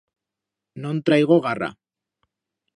No'n 0.85 1.03
traigo 1.11 1.39
garra. 1.45 1.71